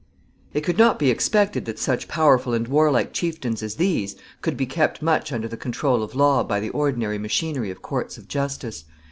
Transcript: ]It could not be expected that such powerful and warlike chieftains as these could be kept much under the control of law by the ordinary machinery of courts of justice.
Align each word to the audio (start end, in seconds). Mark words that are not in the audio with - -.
]It 0.55 0.61
could 0.61 0.79
not 0.79 0.97
be 0.97 1.11
expected 1.11 1.65
that 1.65 1.77
such 1.77 2.07
powerful 2.07 2.55
and 2.55 2.67
warlike 2.67 3.13
chieftains 3.13 3.61
as 3.61 3.75
these 3.75 4.15
could 4.41 4.57
be 4.57 4.65
kept 4.65 5.03
much 5.03 5.31
under 5.31 5.47
the 5.47 5.55
control 5.57 6.01
of 6.01 6.15
law 6.15 6.43
by 6.43 6.59
the 6.59 6.69
ordinary 6.69 7.19
machinery 7.19 7.69
of 7.69 7.83
courts 7.83 8.17
of 8.17 8.27
justice. 8.27 8.85